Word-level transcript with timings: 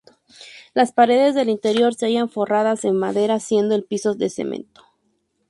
Las 0.73 0.93
paredes 0.93 1.35
del 1.35 1.47
interior 1.49 1.93
se 1.93 2.07
hallan 2.07 2.27
forradas 2.27 2.85
en 2.85 2.97
madera, 2.97 3.39
siendo 3.39 3.75
el 3.75 3.83
piso 3.83 4.15
de 4.15 4.31
cemento. 4.31 4.81